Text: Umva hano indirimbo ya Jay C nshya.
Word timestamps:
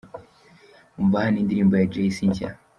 Umva 1.01 1.17
hano 1.23 1.37
indirimbo 1.39 1.73
ya 1.75 1.89
Jay 1.91 2.09
C 2.15 2.17
nshya. 2.29 2.49